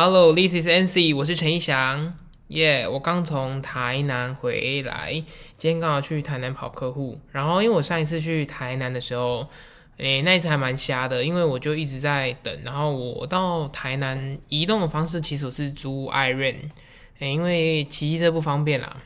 [0.00, 2.14] Hello，this is NC，我是陈一翔。
[2.46, 5.12] 耶，我刚从台南回来，
[5.56, 7.18] 今天刚好去台南跑客户。
[7.32, 9.48] 然后，因为我上一次去台南的时候，
[9.96, 12.60] 诶，那一次还蛮瞎的，因为我就一直在等。
[12.62, 16.58] 然后我到台南移动的方式，其实我是租 iRent，
[17.18, 18.98] 诶，因为骑车不方便啦，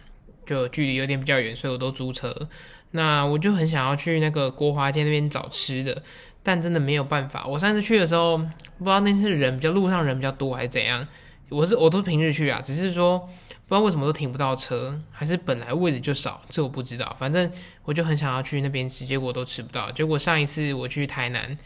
[0.45, 2.51] 就距离有点比较远，所以我都租车。
[2.91, 6.03] 那我就很想要去那个国华街那边找吃的。
[6.43, 7.47] 但真的没有办法。
[7.47, 11.07] 我上次去的时候，不知道那次人比较路上人比较多还是怎样。
[11.49, 17.15] 我是我都是平日去啊，只是说不知道为什么都停不到车，还是本来位置就少，这我不知道。
[17.19, 17.51] 反正
[17.85, 19.93] 我就很想要去那边吃，结果都吃不到。
[19.93, 21.57] 结果上一次我去台南，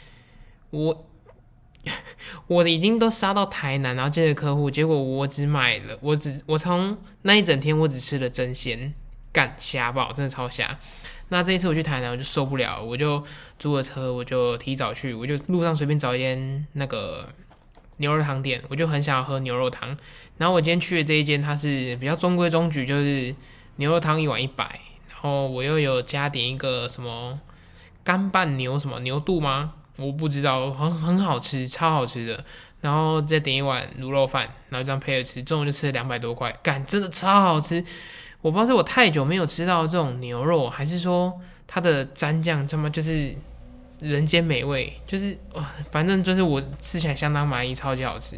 [0.71, 1.07] 我
[2.49, 8.93] 我已经都杀到台南，然后接着客户，结果我只买了，我只我从那一整天我只吃了真鲜，
[9.33, 10.79] 干虾爆，真的超虾。
[11.29, 13.23] 那这一次我去台南，我就受不了，我就
[13.59, 17.29] 租了车，我就提早去，我就路上随便找一间那个
[17.97, 19.97] 牛肉汤店，我就很想要喝牛肉汤。
[20.37, 23.35] 然后我今天去的这一间，它是比较中规中矩，就是
[23.77, 27.41] 牛肉汤一碗一百，然后我又有加点一个什么
[28.05, 29.73] 干拌牛什么牛肚吗？
[29.97, 32.45] 我不知道，很 很好吃，超好吃的。
[32.83, 37.85] 然后再点一碗卤肉饭，然后这样配着吃，中午就吃了两百多块，干真的超好吃。
[38.47, 41.33] 我不知道是我太久没有吃到这种牛肉，还是说
[41.67, 43.35] 它的蘸酱他妈就是
[43.99, 48.37] 人间美味，就是哇，反正就是我吃起来相当满意，超级好吃。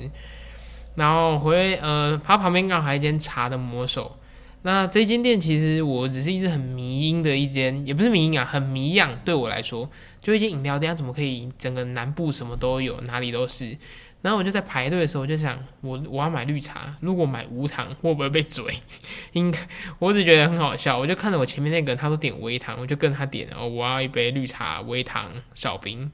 [0.95, 4.17] 然后回呃，它旁边刚好还一间茶的魔手。
[4.63, 9.91] 那这间店其实我只是一直很迷因的一间，也不是迷因啊，很迷样对我来说，
[10.23, 13.77] 就一间饮料店，怎么可以整个南部什么都有，哪里都是。
[14.21, 18.75] 然后我就在排队的时候，我就想，我我要买绿茶，如果买无糖会不会被嘴？
[19.33, 19.59] 应该，
[20.01, 20.99] 我只觉得很好笑。
[20.99, 26.11] 我就看着我前面那个，他都点微糖，我就跟他点，哦我要一杯绿茶，微糖少冰。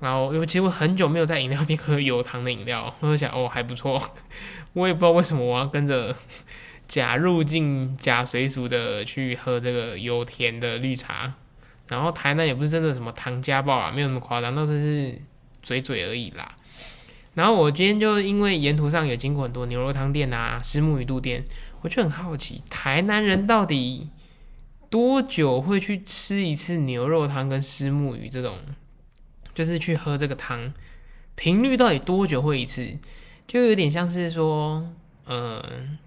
[0.00, 4.02] 然后因为其实我很久没有在饮料店喝有糖的饮料，我就想，哦还不错。
[4.72, 6.16] 我也不知道为什么我要跟着
[6.86, 11.34] 假入境、假随俗的去喝这个有甜的绿茶。
[11.88, 15.18] 然后台南也不是真的什么糖家暴啊，没有那么夸张，那只是
[15.62, 16.56] 嘴嘴而已啦。
[17.36, 21.44] 然后我今天就因为沿途上有经过很多牛肉汤店啊、石木鱼肚店，
[21.82, 24.08] 我就很好奇，台南人到底
[24.88, 28.56] 多久会去吃一次牛肉汤跟石木鱼这种，
[29.54, 30.72] 就是去喝这个汤，
[31.34, 32.96] 频率到底多久会一次？
[33.46, 34.90] 就有点像是说，
[35.26, 35.98] 嗯，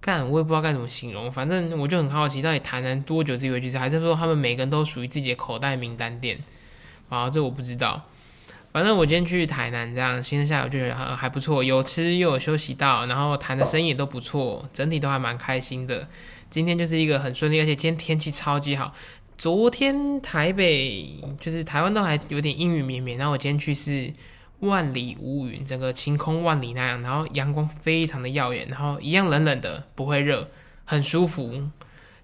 [0.00, 6.36] 干我也不知道该怎么形容，反正我就很好奇，到底台南多久自己会去吃，还是说他们每个人都属于自己的口袋名单店？
[7.08, 8.08] 啊，这我不知道。
[8.74, 16.08] 反正我今天去台南，这样今天下午就觉得还还不错，有吃又有休息到，然后谈的生意也都不错，整体都还蛮开心的。
[16.50, 18.92] 今天就是一个很顺利，而且今天天气超级好。
[19.38, 21.08] 昨天台北
[21.38, 24.12] 就是台湾都还有点阴雨绵绵，然后我今天去是
[24.58, 30.48] 万里无云，整个晴空万里那样，然后阳光非常的耀眼，然后一样冷冷的，不会热，
[30.84, 31.62] 很舒服。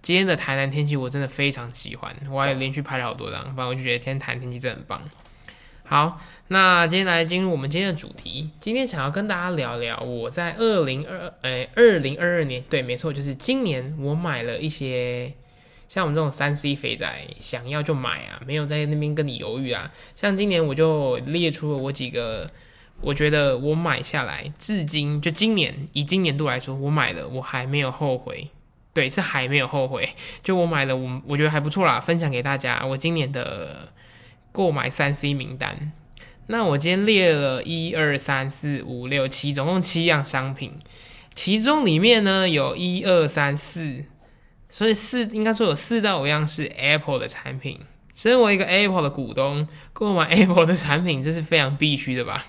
[0.03, 5.01] 今天的台南天气我真的非常喜欢，我还连续拍了好多张，反正我就觉得今天台南天气真的很棒。
[5.91, 8.49] 好，那接下来进入我们今天的主题。
[8.61, 15.33] 今天想要跟大家聊聊我在二零二二诶二零二二年，对，没错，就是今年我买了一些
[15.89, 19.91] 像我们这种三 C 肥仔，想要就买啊，没有在那边跟你犹豫啊。
[20.15, 22.49] 像今年我就列出了我几个，
[23.01, 28.47] 我觉得我买下来至今就今年以今年度来说，我买的我还没有后悔，
[28.95, 30.09] 对，是还没有后悔。
[30.45, 32.87] 就我买了，我我觉得还不错啦，分享给大家。
[32.87, 33.89] 我今年的。
[34.53, 35.93] 购买三 C 名单，
[36.49, 40.73] 那我今天列了一二三四五六七，总共七样商品，
[41.35, 44.05] 其中里面呢有一二三四，
[44.69, 47.79] 所以四应该说有四到五样是 Apple 的产品。
[48.13, 52.45] 身为一个 Apple 的股东，购买 Apple 的产品这是非常必须的吧？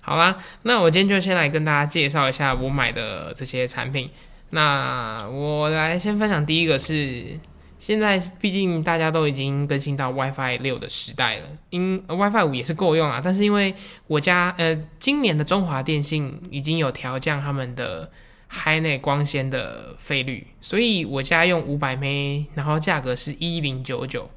[0.00, 4.10] 好啦，那我今天就先来跟大家介绍一下我买的这些产品。
[4.50, 7.38] 那我来先分享第一个是。
[7.86, 13.20] 现在毕竟大家都已经更新到 WiFi 六的时代了，因 WiFi 五也是够用啊。
[13.22, 13.74] 但是因为
[14.06, 18.10] 我家呃今年的中华电信已经有调降他们的
[18.50, 24.30] HiNet 光纤的费率，所以我家用五百 m 然后价格是一零九九。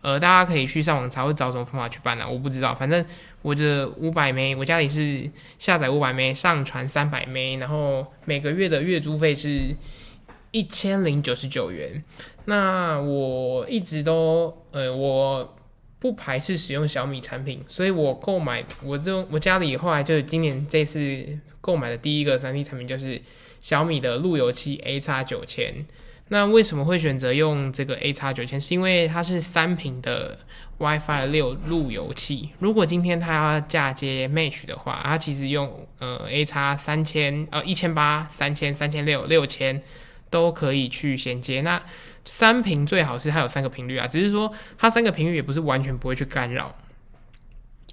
[0.00, 2.26] 呃，大家可以去上网查，会找什么方法去办呢？
[2.26, 3.04] 我不知道，反正
[3.42, 9.76] 我这五百 m 我家里是下载五百 m 上传三百 m 然后每个月的月租费是。
[10.56, 12.02] 一千零九十九元，
[12.46, 15.54] 那我一直都呃，我
[15.98, 21.26] 不排斥使用小米产品，所以我购买我这我家里后来就是今年这次
[21.60, 23.20] 购买的第一个三 D 产品就是
[23.60, 25.84] 小米的路由器 A 叉九千。
[26.28, 28.58] 那为什么会选择用这个 A 叉九千？
[28.58, 30.38] 是因为它是三屏的
[30.78, 32.48] WiFi 六路由器。
[32.60, 39.82] 如果今天它要嫁接 Mesh 的话，它其实用呃 A 叉三千呃一千八、三千、三千六、六千
[40.36, 41.62] 都可以去衔接。
[41.62, 41.82] 那
[42.26, 46.76] 三屏最好是它有三个频率啊，只是说它三个频率也不是完全不会去干扰。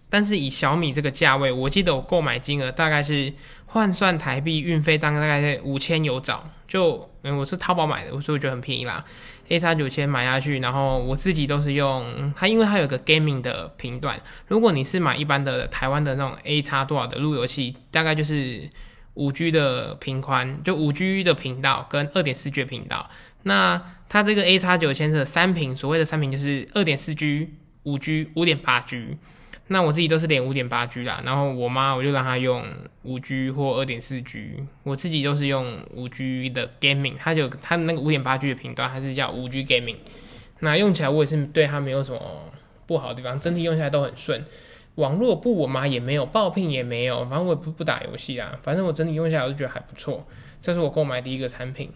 [0.10, 3.34] 但是以小米这个价位，我记得我购买金额大概是
[3.66, 9.06] 换算台币运费大概在五千有找，就嗯我是淘宝买的，所以我觉得很便宜啦。
[9.48, 14.20] A 叉九千买下去，然后我自己都是用它，因为它有个 gaming 的频段。
[14.48, 18.70] 如果你是买一般的台湾的那种 A 叉多少的路由器，大概就是
[19.16, 23.10] 五 G 的频宽，就五 G 的频道跟二点四 G 频道。
[23.44, 27.50] 那它这个 A 叉九千的三频，所谓的三频就是二点四 G、
[27.84, 29.18] 五 G、五点八 G。
[29.68, 32.66] 那我自己都是连五点八 G 啦，然后我妈我就让她用
[33.04, 39.98] 五 G 或二点四 G，我自己都是用五 G 的 Gaming，它就它那个五点八 G 的频段，它是叫五 G Gaming。
[40.60, 42.20] 那用起来我也是对它没有什么
[42.86, 44.44] 不好的地方，整体用起来都很顺。
[44.96, 50.26] 网络不我妈也没有爆屏也没有，反正我也不不打游戏啊，反正我整体用下来我就觉得还不错。
[50.62, 51.92] 这是我购买第一个产品。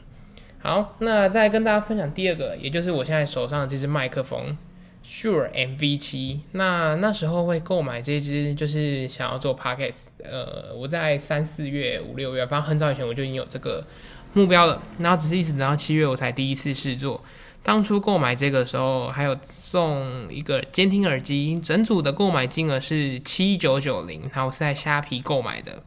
[0.60, 4.58] 好，那再跟大家分享第二个，也就是我现在手上的这支麦克风。
[5.06, 10.08] Sure MV 七，那那时候会购买这支，就是想要做 podcast。
[10.22, 13.86] 呃，我在三四月、五六月，反正很早以前我就已经有这个
[14.34, 14.82] 目标了。
[15.00, 17.24] 然后只是一直等到七月，我才第一次试做。
[17.64, 24.30] 当初购买这个时候，还有送一个监听耳机，整组的购买金额是七九九零。
[24.34, 25.84] 然后是在虾皮购买的，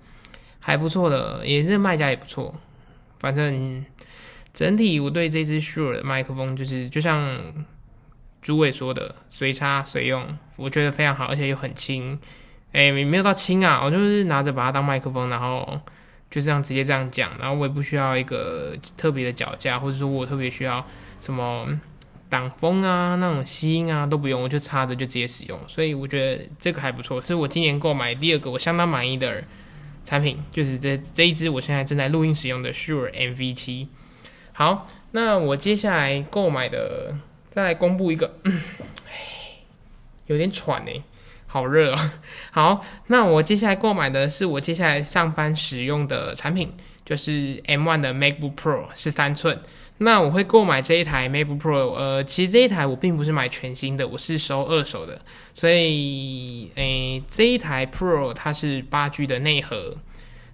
[0.58, 2.54] 还不错的，也是卖家也不错。
[3.18, 3.84] 反正
[4.52, 7.38] 整体我对这支 Sure 的麦克风，就是就像。
[8.42, 10.26] 诸位说的随插随用，
[10.56, 12.18] 我觉得非常好，而且又很轻。
[12.72, 15.78] 哎，没有到轻啊，我就是拿着把它当麦克风，然后
[16.30, 20.82] 就这样直接这样讲，然后我也不需要一个特别的脚架，或者说我特别需要
[21.20, 21.68] 什么
[22.28, 25.56] 挡风啊、那种吸音啊都不用，我就插着就直接使用。
[25.68, 29.44] 所以我觉得这个还不错，是我今年购买第二个我相当满意的
[30.04, 33.88] 产品，就是这这一支我现在正在录音使用的 Sure MV 七。
[34.52, 37.14] 好，那我接下来购买的。
[37.52, 38.32] 再来公布一个，
[40.26, 41.02] 有点喘呢，
[41.48, 42.14] 好热啊！
[42.52, 46.72] 好，那我接下来购买的是我接下来上班使用的产品，
[47.04, 49.60] 就是 M1 的 MacBook Pro 十三寸。
[50.02, 55.20] 那我会购买这一台 MacBook Pro，呃，其实这一台我并不是买全新的，我是收二手的。
[55.54, 59.94] 所以，诶，这一台 Pro 它是八 G 的内核，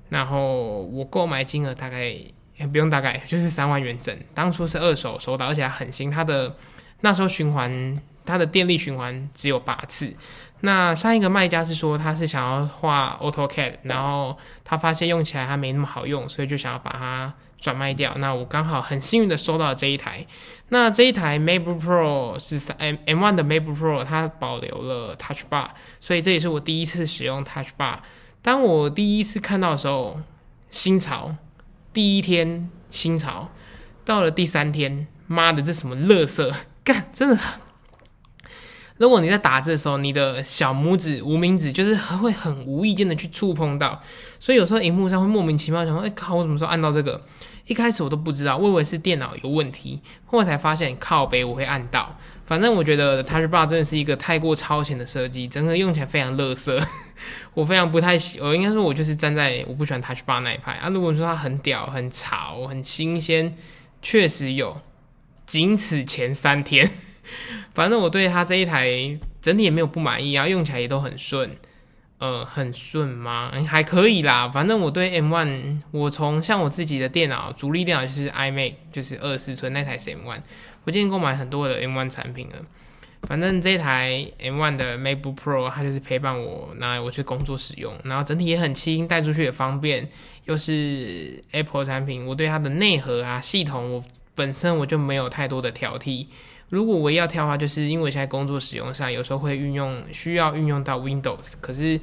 [0.08, 2.12] 然后我购买金额大概
[2.56, 4.12] 也不用大概，就是三万元整。
[4.34, 6.56] 当初是二手收到，而且还很新，它的。
[7.02, 10.12] 那时候循环它的电力循环只有八次。
[10.60, 18.14] 那上一个卖家是说他是想要画 AutoCAD，然后他发现用起来它没那么好用，所以就想要把它转卖掉。
[18.16, 20.26] 那我刚好很幸运的收到了这一台。
[20.68, 25.68] 那这一台 MacBook Pro 是三 M M1 的 MacBook Pro，它保留了 Touch Bar，
[26.00, 27.98] 所以这也是我第一次使用 Touch Bar。
[28.42, 30.20] 当我第一次看到的时候，
[30.70, 31.36] 新潮，
[31.92, 33.48] 第一天新潮，
[34.04, 36.52] 到了第三天，妈的，这什么乐色！
[36.82, 37.38] 干，真的。
[38.96, 44.00] 如果你在打字的时候，你的小拇指、无名指就是会很无意间的去触碰到，
[44.40, 47.22] 所以有时候荧幕上会莫名其妙想说：“哎靠，我什么时候按到这个？”
[47.66, 52.16] 一开始我都不知道，我以为是电脑有问题，后来才发现靠背我会按到。
[52.46, 56.80] 反正我觉得 Touch Bar 真的是一个太过超前的设计，整个用起来非常乐色，
[57.54, 58.38] 我非常不太喜。
[58.40, 60.88] 我应该说，我就是站在我不喜欢 Touch Bar 那一派啊。
[60.88, 63.56] 如果说它很屌、很潮、很新鲜，
[64.00, 64.80] 确实有。
[65.44, 66.90] 仅此前三天，
[67.72, 71.56] 反正我对它这一台整体也没有不满意啊，用起来也都很顺，
[72.18, 73.52] 呃，很顺吗？
[73.68, 74.48] 还可以啦。
[74.48, 80.38] 反正我对 M1，我从像我自己的电脑，主力电脑就是 iMac，就是二十四寸那台是 M1。
[80.84, 82.56] 我今天购买很多的 M1 产品了。
[83.22, 90.08] 反正这台 M1 的 MacBook Pro，它就是陪伴我拿来我去工作使用，然后整体也很轻，带出去也方便，
[90.44, 94.04] 又是 Apple 产品，我对它的内核啊系统我。
[94.36, 96.26] 本身我就没有太多的挑剔，
[96.68, 102.00] 如果我要挑的话，就是因为现在工作使用上有时候会运用需要运用到 Windows，可是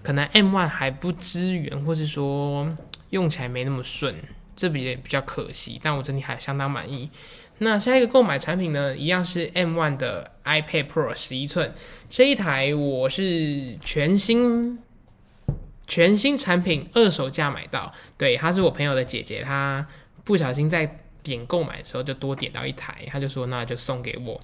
[0.00, 2.72] 可能 M One 还不支援，或是说
[3.10, 4.14] 用起来没那么顺，
[4.54, 5.80] 这比比较可惜。
[5.82, 7.10] 但我整体还相当满意。
[7.58, 11.74] 那下一个购买产品呢，一样是 M One 的 iPad Pro 十一寸，
[12.08, 14.78] 这一台我是全新
[15.88, 19.84] 全新产品二手价买到，对，她是我朋友的姐姐，她
[20.22, 21.00] 不小心在。
[21.26, 24.40] 点购买的时候就多点到一台，他就说那就送给我。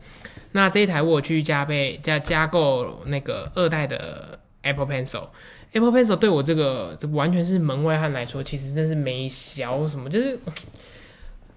[0.53, 10.39] 那这一台我去加倍加加购那个二代的 Apple Pencil，Apple Pencil 对我这个这完全是门外汉来说，其实真是没小什么，就是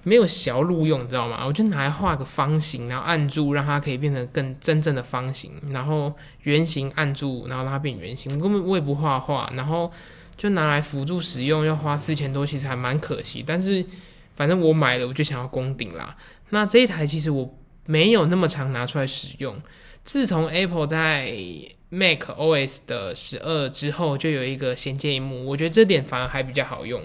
[0.03, 1.43] 没有小路用，你知道吗？
[1.45, 6.13] 我就拿来画个方形，然后按住让它可以变成更真正的方形，然后
[6.43, 8.31] 圆形按住，然后让它变圆形。
[8.35, 9.91] 我根本我也不画画，然后
[10.37, 13.43] 就拿来辅助使用，要花四千多，其实还蛮可惜。
[13.45, 13.83] 但是
[14.35, 16.15] 反正我买了，我就想要攻顶啦。
[16.49, 19.55] 那这一台其实我没有那么常拿出来使用。
[20.03, 21.33] 自从 Apple 在
[21.89, 27.01] Mac OS 的十二之后，就有一个衔接荧幕，我觉得这点反而还比较好用，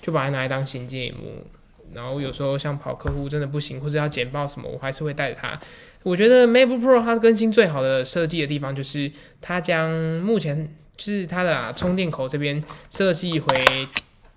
[0.00, 1.44] 就把它拿来当衔接荧幕。
[1.92, 5.58] 然后有时候像跑客户真的不行，或者要简报什么，我还是会带着它。
[6.02, 9.10] 我觉得 MacBook Pro 它更新最好的设计的地方，就是
[9.40, 13.48] 它将目前就是它的充电口这边设计回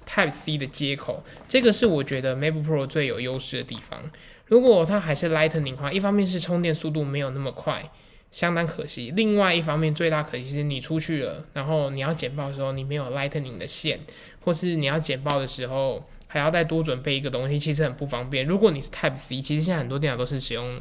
[0.07, 4.09] Type C 的接口，这个是我觉得 MacBook Pro 最有优势的地方。
[4.45, 7.91] 如果它还是 Lightning 的话，一方面是充电速度没有那么快。
[8.29, 9.13] 相当可惜。
[9.15, 14.01] 另外一方面，最大可惜是你出去了，然后你要剪报的时候，你没有 Lightning 的线，
[14.41, 18.45] 或是你要剪报的时候还要再多准备一个东西，其实很不方便。
[18.45, 20.77] 如果你是 Type C，其实现在很多电脑都是使用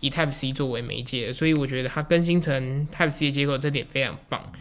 [0.00, 4.52] 以 Type C 作为媒介，所以我觉得它更新成 Type C 的接口，这点非常棒。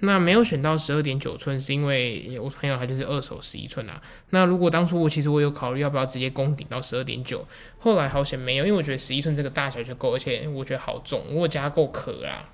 [0.00, 4.00] 那没有选到十二点九寸，是因为我朋友他就是二手十一寸啊。
[4.30, 7.44] 那如果当初我其实我有考虑要不要直接攻顶到十二点九，
[7.80, 12.48] 后来好险没有，因为我觉得十一寸这个大小就够，而且我觉得好重，我加够壳啊。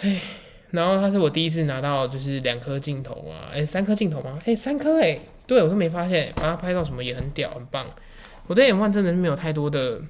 [0.00, 0.20] 唉，
[0.70, 4.38] 然后它是我第一次拿到就是两颗镜头啊，哎，三颗镜头吗？
[4.44, 7.86] 哎，三颗哎，对我都没发现，把它拍到什么也很屌，很棒。
[8.46, 10.00] 我对 M One 真的是没有太多的。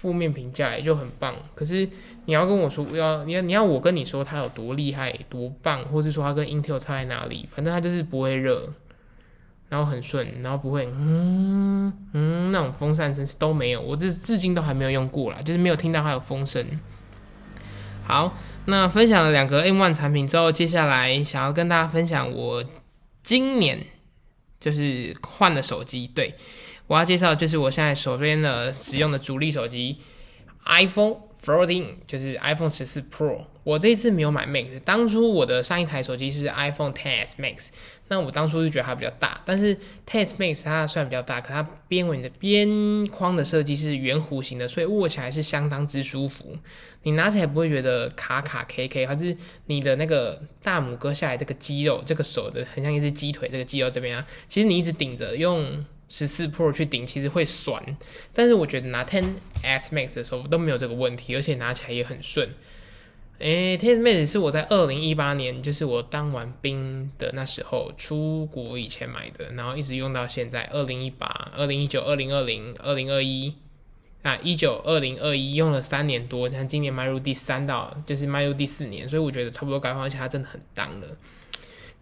[0.00, 1.88] 负面评价也就很棒，可是
[2.26, 7.48] 你要跟我说，要你要你要我跟你说它有多厉害、多棒，或是说它跟 Intel 差在哪里？
[7.52, 8.72] 反正它就是不会热，
[9.68, 16.64] 然后很顺，然后不会嗯嗯那种风扇声都没有，我这至今都还没有用过啦，就是没有听到它有风声。
[18.04, 22.64] 好，那分享了两个 M One 产品之后，接下来想要跟大家分享我
[23.24, 23.84] 今年
[24.60, 26.36] 就是换了手机，对。
[26.88, 29.98] 我要介绍就是我现在手边的使用的主力手机
[30.64, 33.44] ，iPhone 14，就是 iPhone 十四 Pro。
[33.62, 37.66] 我这一次没有买 Max，当初我的上一台手机是 iPhone X Max，
[38.08, 39.76] 那我当初就觉得它比较大，但是
[40.06, 46.56] X Max 它虽然比较大，可它边纹的边框的设计是圆弧形的，所以握起来是相当之舒服。
[47.02, 55.84] 你拿起来不会觉得卡卡 K K，还是你的那个大拇哥下来这个肌肉，这个手的很像一只鸡腿，这个肌肉这边啊，其实你一直顶着用。
[56.08, 57.82] 十四 Pro 去顶其实会酸，
[58.32, 62.48] 但是我觉得拿 Ten S Max 的时候都没有这个问题，而且拿起来也很顺。
[63.38, 73.54] 诶，Ten S Max 是我在二零一八年，就是我当完兵的那时候出国以前买的，然后一直用到现在二零一八、二零一九、二零二零、二零二一
[74.22, 81.06] 啊，一九、二零二一用了三年多，像今年迈入第三道，就是迈入第四年，所以我觉得差不多该换，而且它真的很当了。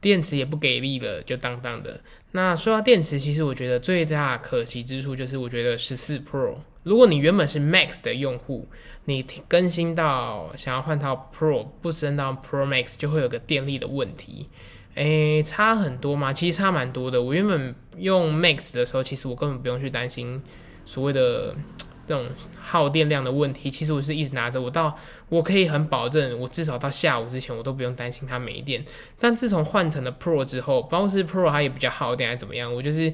[0.00, 2.00] 电池也不给力了，就当当的。
[2.32, 8.68] 那说到电池，其实我觉得最大可惜之处就是，我觉得十四 Pro，如果你原本是 Max 的用户，
[9.06, 14.48] 你更新到想要换套 Pro，不升到 Pro Max，就会有个电力的问题。
[14.94, 16.32] 诶，差很多吗？
[16.32, 17.22] 其实差蛮多的。
[17.22, 20.42] 我原本用 Max 的时候，其实我根本不用去担心
[20.84, 21.54] 所谓的。
[22.06, 22.26] 这种
[22.60, 24.96] 耗电量的问题，其实我是一直拿着，我到
[25.28, 28.84] 我可以很保证，我至少到下午之前，我都不用担心它没电。
[29.18, 32.72] 但自从换成了 Pro 之后，包括是 Pro 它也比较耗电，还怎么样？
[32.72, 33.12] 我就是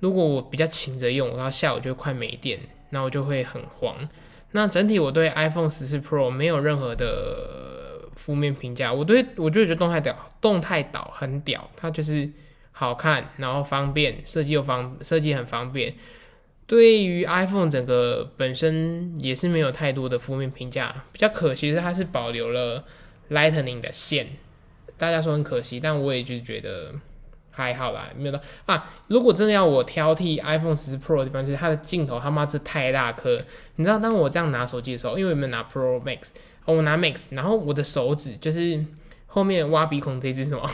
[0.00, 2.58] 如果我比较勤着用，我到下午就快没电，
[2.90, 4.08] 那我就会很慌。
[4.52, 12.30] 那整体我对 iPhone 十四 Pro 没有任何的负面评价，我对我就觉得动态屌，动态岛很屌，它就是
[12.70, 15.94] 好看，然后方便，设计又方，设计很方便。
[16.66, 22.84] 对于 iPhone 整个本身也是没有太多的负面评价，比较可惜是它是保留了
[23.30, 24.26] Lightning 的线，
[24.96, 26.94] 大家说很可惜，但我也就觉得
[27.50, 28.90] 还好啦，没有的啊。
[29.08, 33.42] 如果真的要我挑剔 iPhone 十 Pro 的地方，就是它的镜头他妈这太大颗，
[33.76, 36.28] 你知道当我这样拿手机的时候，因为我们拿 Pro Max，
[36.64, 38.82] 我拿 Max，然后我的手指就是
[39.26, 40.70] 后面挖鼻孔这只什么？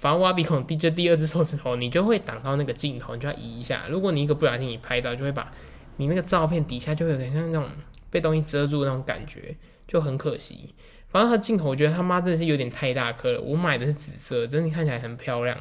[0.00, 3.84] 反挖鼻孔第就第二只手指头，你就会挡到那个镜头，你就要移一下。
[3.90, 5.52] 如果你一个不小心你拍到，就会把
[5.98, 7.68] 你那个照片底下就会有点像那种
[8.08, 9.54] 被东西遮住那种感觉，
[9.86, 10.74] 就很可惜。
[11.10, 13.42] 反正它镜头，我觉得他妈真的是有点太大颗了。
[13.42, 15.58] 我买的是紫色，真的看起来很漂亮，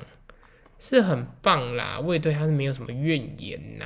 [0.79, 1.99] 是很棒啦。
[1.99, 3.85] 我也对它是没有什么怨言呐。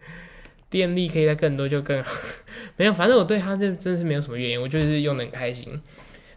[0.70, 2.10] 电力可以再更多就更好，
[2.78, 5.78] 没有，反正我对它这真的是没有什么怨言，我就是用的很开心。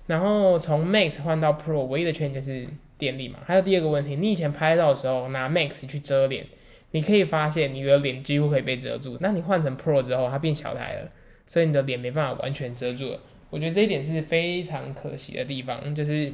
[0.07, 2.67] 然后从 Max 换到 Pro，唯一的缺点就是。
[3.01, 6.45] 电力嘛，还有第二个问题，你以前拍照的时候拿 Max 去遮脸，
[6.91, 9.17] 你可以发现你的脸几乎可以被遮住。
[9.19, 11.09] 那你换成 Pro 之后，它变小台了，
[11.47, 13.19] 所以你的脸没办法完全遮住了。
[13.49, 15.95] 我觉得这一点是非常可惜的地方。
[15.95, 16.31] 就是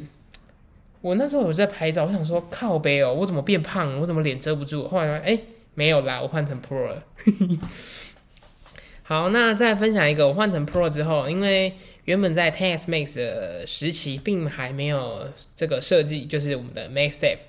[0.99, 3.97] 我那时候有在拍照，我想说靠背哦，我怎么变胖？
[4.01, 4.85] 我怎么脸遮不住？
[4.89, 5.39] 后来发现，哎，
[5.73, 7.03] 没有啦，我换成 Pro 了。
[9.03, 11.73] 好，那再分享一个，我换成 Pro 之后，因为
[12.07, 17.39] 原本在 Ten X Max 的时期并还没有这个设计，就是我们的 Max Safe。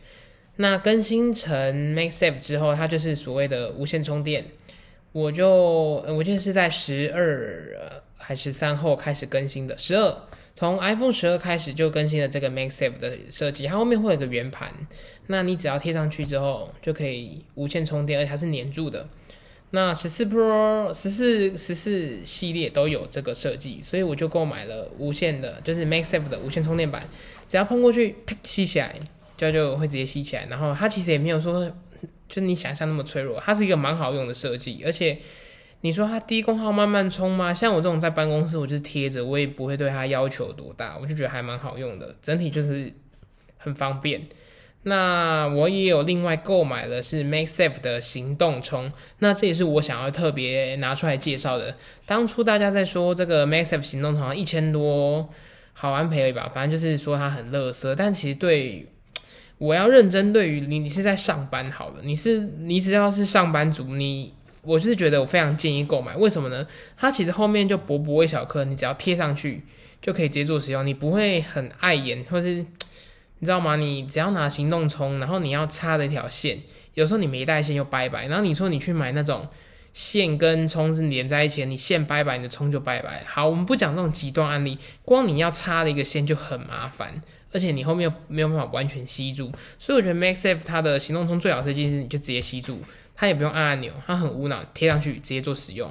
[0.56, 4.44] 那更新成 Max Safe 之后，它就是所谓的无线充电。
[5.12, 5.48] 我就
[6.08, 10.22] 我记得是在十二还是三后开始更新的，十二
[10.56, 14.74] 从 iPhone 十二开始就更新了这个 Max Safe 的设计，它后面会有一个圆盘，
[15.28, 19.08] 那你只要贴上去之后就可以无线充电，而且它是粘住的。
[19.70, 27.02] 那十四 Pro、十四、十四系列都有这个设计，所以我就购买了无线的，就是 Max Safe 的无线充电板，
[27.48, 28.98] 只要碰过去，啪吸起来，
[29.36, 30.46] 就就会直接吸起来。
[30.46, 31.68] 然后它其实也没有说，
[32.28, 34.82] 就是你想象那么脆弱，它是一个蛮好用的设计。
[34.86, 35.18] 而且
[35.82, 37.52] 你说它低功耗慢慢充吗？
[37.52, 42.90] 像我这种在办公室，我就是贴着，我也不会对它要求多大，我就觉得还蛮好用的，整体就是
[43.58, 44.26] 很方便。
[44.88, 51.76] 那我也有另外购买的是 MakeSafe 的行动充，那这也是我想要特别拿出来介绍的。
[52.06, 55.28] 当初大家在说这个 MakeSafe 行动充一千多
[55.74, 58.86] 好安赔吧，反正就是说它很乐色，但其实对
[59.58, 66.66] 我要认真对于你，你是在上班好了，你是你只要是上班族，你我是觉得我非常建议购买，为什么呢？
[66.96, 69.62] 它其实后面就薄薄一小颗，你只要贴上去
[70.00, 72.64] 就可以直接做使用，你不会很碍眼或是。
[73.40, 73.76] 你知道吗？
[73.76, 76.58] 你只要拿行动充，然后你要插的一条线，
[76.94, 78.26] 有时候你没带线又拜拜。
[78.26, 79.46] 然后你说你去买那种
[79.92, 83.24] 线跟充是连在一起，你线拜拜，你的充就拜拜。
[83.26, 89.52] 好，我们不讲这种极端案例，光你要插的一个线就很麻烦，而且你后面又没有办法完全吸住。
[89.78, 92.80] 所以我觉得 Maxf 它的行动充最好设计是你就直接吸住，
[93.14, 95.90] 它也不用按按钮，它很无脑贴上去直接做使用。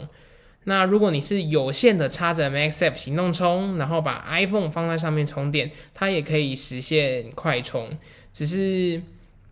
[0.70, 7.90] 那如果你是有线的插着 Max F 行动充，然后把 iPhone 放在上面充电，它也可以实现快充。
[8.34, 9.02] 只是，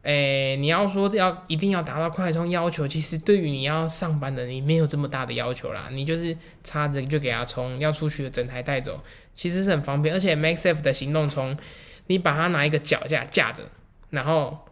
[0.02, 5.88] 诶，你要说要一定要达到快充要求，其实对于你要上班的你没有这么大的要求啦。
[5.90, 9.00] 你就是插着就给它充，要出去的整台带走，
[9.34, 10.14] 其实是很方便。
[10.14, 11.58] 而且 Max F 的行动充，
[12.08, 13.64] 你把它拿一个脚架架着，
[14.10, 14.65] 然后。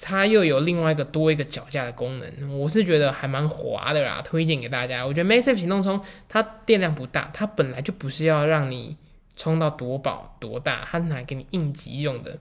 [0.00, 5.04] 它又有另外一个多一个脚架的功能，我是觉得还蛮滑的啦，推荐给大家。
[5.04, 8.96] 我觉得 MaxSafe 行动充它电量不大，它本来就不是要让你
[9.34, 12.38] 充到多饱多大，它拿来给你应急用的。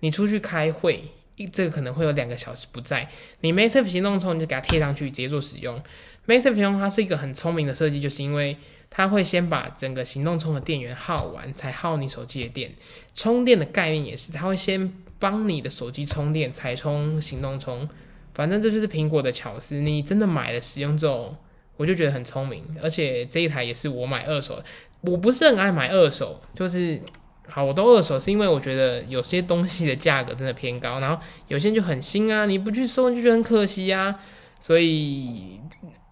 [0.00, 1.04] 你出去开会，
[1.52, 3.08] 这个可能会有两个小时不在，
[3.40, 5.80] 你 MaxSafe 行动充你就给它贴上去，直接做使用。
[6.26, 8.56] MaxSafe 行动它是一个很聪明的设计，就是因为
[8.90, 12.72] 它会先把整个行动充的电源耗完，才耗你手机的电。
[13.14, 14.92] 充电的概念也是，它会先。
[15.18, 17.88] 帮你的手机充电，才充行动充，
[18.34, 19.76] 反正这就是苹果的巧思。
[19.76, 21.34] 你真的买了使用之后，
[21.76, 22.64] 我就觉得很聪明。
[22.82, 24.62] 而且这一台也是我买二手，
[25.00, 27.00] 我不是很爱买二手，就是
[27.48, 34.18] 好我都二手，是因为我觉得有些东西的价格真的偏高，然后有些就很新啊，你不去收就觉得很可惜呀。
[34.58, 35.60] 所以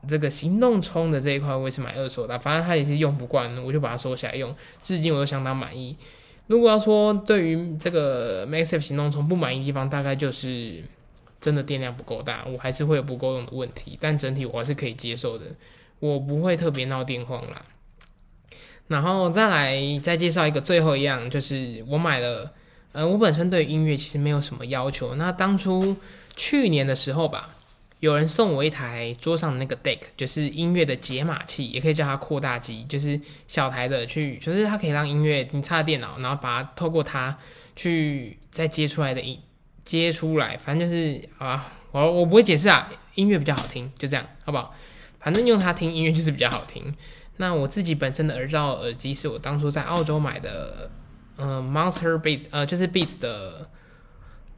[0.06, 5.96] 这个行动充的这一块我也是买二手的，反正它也是用不惯，我就把它收起来用，至今我都相当满意。
[6.46, 10.82] 如果要说对于这个 MaxSafe 行动充不满意的地方，大概就是
[11.40, 13.98] 真的电量不够大，我还是会有不够用的问题。
[14.00, 15.46] 但整体我还是可以接受的，
[16.00, 17.64] 我不会特别闹电荒啦。
[18.88, 22.52] 然后再来再介绍一个最后一样，就是我买了，
[22.92, 25.14] 呃，我本身对音乐其实没有什么要求。
[25.14, 25.96] 那当初
[26.36, 27.50] 去年的时候吧。
[28.04, 37.34] 有人送我一台桌上那个 Deck，就是音乐的解码器，也可以叫它扩大机，就是小台的去，就是它可以让音乐你插电脑，然后把它透过它
[37.74, 39.40] 去再接出来的音
[39.86, 44.74] 接出来，反正就是啊，我我不会解释啊，音乐比较好听，就这样，好不好？
[45.18, 46.94] 反正用它听音乐就是比较好听。
[47.38, 50.90] 那我自己本身的耳罩耳机是我当初在澳洲买的，
[51.38, 53.70] 嗯，Monster Beats，呃，就是 Beats 的，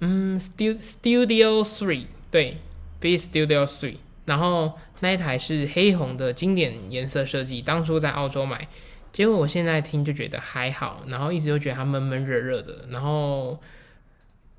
[0.00, 2.56] 嗯，Studio Studio Three，对。
[2.98, 8.68] B Studio Three，然后那一台是黑红的经典颜色设计，当初在澳洲买，
[9.12, 13.61] 结果我现在听就觉得还好，然后一直都觉得它闷闷热热的，然后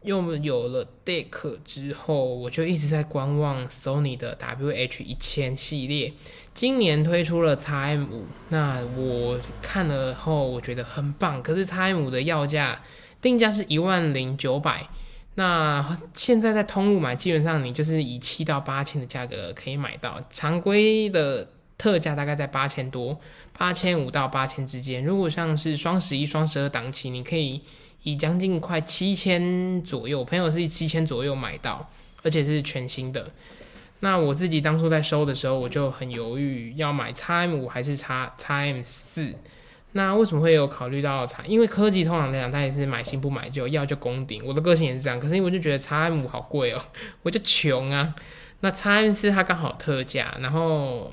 [0.04, 6.14] 又有了 Deck 之后，我就一直在观望 Sony 的 WH 一千系列，
[6.54, 12.82] 今年推出了 X M 五，那我看了后我觉得很棒，可是 X M 五的要价
[13.22, 14.88] 定价是一万零九百。
[15.40, 21.48] 那现在在通路买，基本上你就是以七到八千的价格可以买到，常规的
[21.78, 23.16] 特价大概在八千多，
[23.56, 25.06] 八千五到八千之间。
[25.06, 27.62] 如果像是双十一、双十二档期，你可以
[28.02, 31.88] 以将近快七千左右，朋友是以七千左右买到，
[32.24, 33.30] 而且是全新的。
[34.00, 39.36] 那我自己当初在收的时候，我就很犹豫，要买 X M 五还是 X X M 四。
[39.98, 41.26] 那为什么会有考虑到？
[41.48, 44.44] 因为科技通常来讲，它也是买新不买旧，要就攻顶。
[44.46, 46.82] 我的个性也是这样，可是因为我就觉得叉 M 五好贵哦，
[47.24, 48.14] 我就穷啊。
[48.62, 51.12] 那 X M 四它刚好特价，然后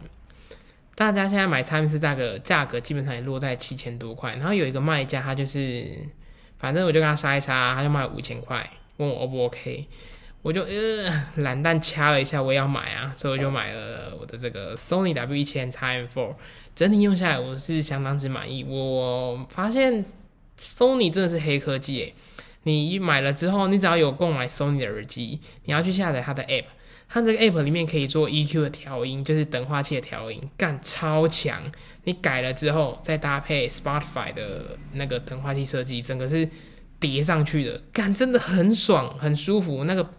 [0.94, 4.36] 大家现在买 X M 四价格价格基本上也落在七千多块。
[4.36, 5.86] 然后有一个卖家，他就是
[6.58, 9.86] 反正我就跟他杀一杀，他就卖五千块，问我 O 不 OK。
[10.42, 16.34] 我就呃懒蛋掐了一下，我也要买啊，所以我就买了我的这个 Sony W 一千 X M Four。
[16.74, 18.64] 整体用下来，我是相当之满意。
[18.64, 20.04] 我发现
[20.58, 22.14] Sony 真的是黑科技诶！
[22.64, 26.64] 你买了之后，你只要有购买 Sony 的耳机，你要去下载它的 App，
[27.08, 31.62] 它这个 App 里面可以做 EQ 的调音，就是等化器的调音，干超强。
[32.04, 36.48] 你改了之后，再搭配 Spotify 的那个等化器设计，整个是
[36.98, 39.84] 叠上去的，干真的很爽，很舒服。
[39.84, 40.10] 那个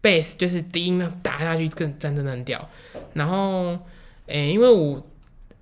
[0.00, 2.68] bass 就是低音打下去更真真的很屌，
[3.14, 3.76] 然后
[4.26, 5.04] 诶，因为我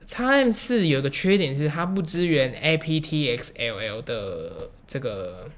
[0.07, 5.51] X M 四有一个缺点是它不支援 A P T X L L 的这个，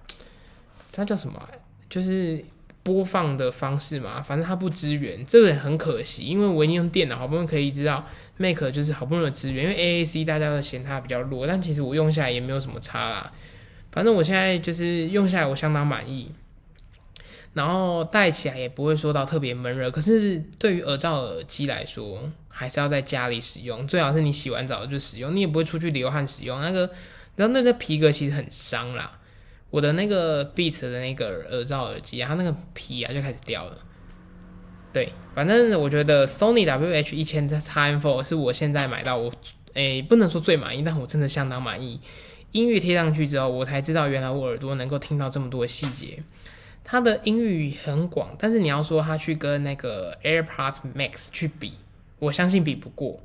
[0.90, 1.48] 它叫什么？
[1.88, 2.42] 就是
[2.82, 6.24] 播放的方式嘛，反正它不支援，这个很可惜。
[6.24, 8.06] 因为我已经用电脑好不容易可以知道
[8.38, 13.32] Make 就是好不容易有支援，因为 A A C 大家都嫌它比较弱，但其实我用下来也没有什么差啦。
[13.92, 16.32] 反正我现在就是用下来我相当满意。
[17.54, 26.60] 然后戴起来也不会说到特别闷热，可是对于耳罩耳机来说，还是要在家里使用，最好是你洗完澡就使用，你也不会出去流汗使用。
[26.60, 26.90] 那个，
[27.36, 29.16] 然后那个皮革其实很伤啦。
[29.70, 33.78] 我的那个 Beats 的那个耳罩耳机，它那个皮啊就开始掉了。
[34.92, 39.32] 对，反正我觉得 Sony WH 一千 X M4 是我现在买到我
[39.74, 42.00] 诶不能说最满意，但我真的相当满意。
[42.50, 46.20] 音乐贴上去之后，我才知道原来我耳朵能够听到这么多细节。
[46.82, 51.74] 它的音域很广，但是你要说它去跟那个 AirPods Max 去比，
[52.18, 53.20] 我相信比不过。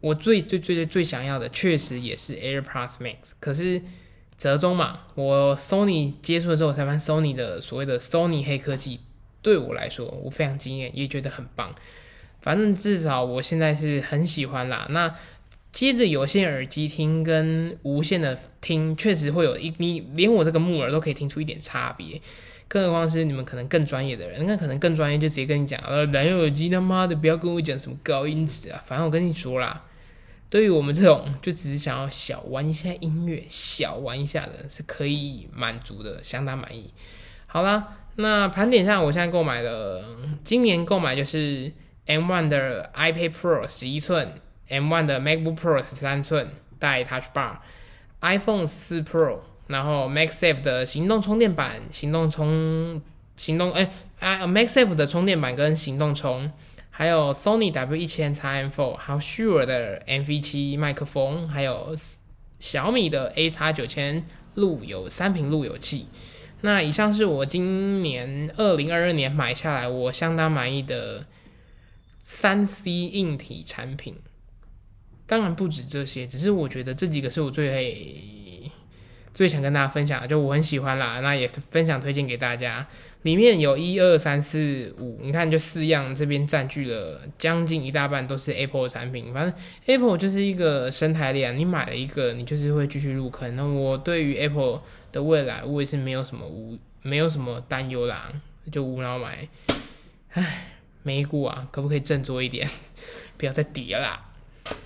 [0.00, 3.80] 我最最最最最想要的确实也是 AirPods Max，可是
[4.36, 9.00] 折中嘛，我 Sony 接触了之后才发现 Sony 的所谓的 Sony 黑科技
[9.40, 11.74] 对我来说我非常惊艳，也觉得很棒。
[12.42, 14.86] 反正至少我现在是很喜欢啦。
[14.90, 15.12] 那
[15.72, 22.20] 接着有线耳机听跟无线的听，确实会有一你连我这个木耳都可以听出一点差别。
[22.68, 29.84] 更何况是你们可能更专业的人，那可能更专业就直接跟你讲，呃，蓝牙耳机他妈的不要跟我讲什么高音质啊，反正我跟你说啦，
[30.50, 36.92] 对于我们这种就只是想要小玩一下音乐、小玩一下的，是可以满足的，相当满意。
[37.46, 40.04] 好啦，那盘点上，我现在购买了，
[40.42, 41.72] 今年购买就是
[42.06, 46.48] M1 的 iPad Pro 十一寸，M1 的 MacBook Pro 十三寸
[46.80, 49.38] 带 Touch Bar，iPhone 四 Pro。
[49.68, 53.02] 然后，MaxSafe 的行动充电板、行动充、
[53.36, 56.52] 行动哎啊，MaxSafe 的充电板跟行动充，
[56.88, 61.96] 还有 Sony W 一千 X M4，还有 Shure 的 MV 七麦克风，还有
[62.60, 64.24] 小米的 A X 九千
[64.54, 66.06] 路由三屏路由器。
[66.60, 71.26] 那以上是我今年二零二二年买下来我相当满意的
[72.22, 74.14] 三 C 硬体产品。
[75.26, 78.44] 当然不止这些，只是我觉得这几个是我最。
[79.36, 82.86] 最想跟大家分享，就我很喜欢啦，那也分享推荐给大家。
[83.20, 89.34] 里面有一二三四五，你看就四样，这边占据了将近一大半都是 Apple 的产品。
[89.34, 89.52] 反正
[89.84, 93.54] Apple 就是一个生态链，你买了一个，你就是会继续入坑。
[93.56, 94.80] 那我对于 Apple
[95.12, 98.32] 的未来，我也是没有什么无没有什么担忧啦，
[98.72, 99.46] 就无脑买。
[100.32, 100.68] 唉，
[101.02, 102.66] 美股啊，可不可以振作一点？
[103.36, 104.30] 不要再跌啦。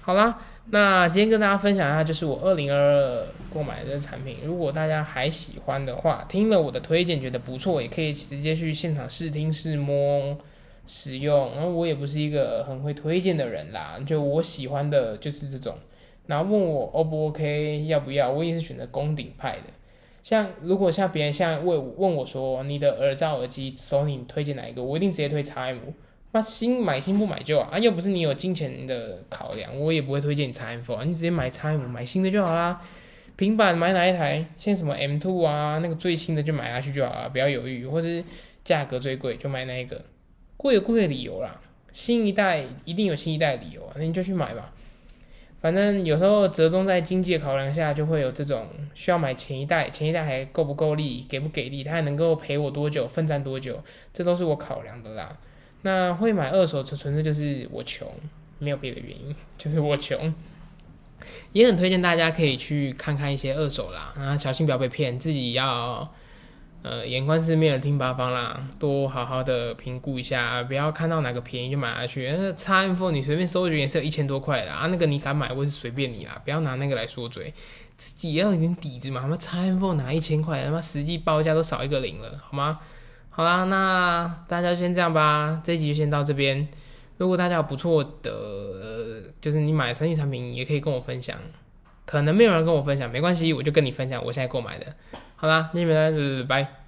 [0.00, 0.36] 好啦。
[0.72, 4.36] 那今天跟大家分享一下，就是我二零二二购买的产品。
[4.44, 10.38] 如果大家还喜欢的话，听了我的推荐觉得不错，也可以直接去现场试听试摸
[10.86, 11.50] 使用。
[11.56, 15.74] 然后我也不是一个很会推荐的人啦，就我喜欢的就是这种。
[16.28, 19.64] 然后问我 O 不 OK 要不要，我也是选择功顶派的。
[20.22, 25.78] 像如果像别人像问问我说你的耳罩耳机 Sony 推荐哪一个，我一定直接推 X M。
[26.32, 27.70] 那新买新不买旧啊！
[27.72, 32.80] 啊，又不是你有金钱的考量，我也不会推荐你 X F，、啊你直接买 X F 买新的就好啦。
[33.36, 34.44] 平板买哪一台？
[34.56, 37.86] 现在什么 M2 啊，那个最新的就买下去就好了，不要犹豫。
[37.86, 38.22] 或是
[38.62, 40.04] 价格最贵就买那一个，
[40.56, 41.60] 贵有贵的理由啦。
[41.92, 44.72] 新一代一定有新一代理由啊，那你就去买吧。
[45.60, 55.36] 反正有时候折中在经济的考量下，就会有这种需要买前一代，前一代还够不够力，给不给力，它还能够陪我多久，奋战多久，这都是我考量的啦。
[55.82, 58.06] 那会买二手车，纯粹就是我穷，
[58.58, 60.32] 没有别的原因， 就是我穷。
[61.52, 66.10] 也很推荐大家可以去看看一些二手啦，啊，小心不要被骗，自己要
[66.82, 72.28] 呃眼观四面，耳听八方啦，多好好的评估一下，不要看到哪个便宜就买下去。
[72.30, 77.52] 那个 X M4 你随便搜寻也是有一千多块的啊，那个你敢买我是随便你啦，不要拿那个来说嘴，
[77.96, 79.20] 自己也要有点底子嘛。
[79.20, 82.80] 他妈 X M4 拿一千块，他妈实际报价都少一个零了，好吗？
[83.40, 86.68] 好啦，那大家先这样吧，这一集就先到这边。
[87.16, 91.38] 如果大家有不错的，就是你买三 D 产品，也可以跟我分享。
[92.04, 94.94] 可能没有人跟我分享，没关系，我就跟你分享我现在购买的。
[95.36, 96.79] 好啦，今天就拜，拜。